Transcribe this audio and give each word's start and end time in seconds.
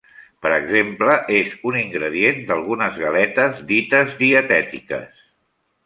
Per 0.45 0.51
exemple 0.53 1.17
és 1.41 1.51
un 1.71 1.77
ingredient 1.83 2.41
d’algunes 2.49 2.99
galetes 3.05 3.63
dites 3.75 4.21
dietètiques. 4.27 5.27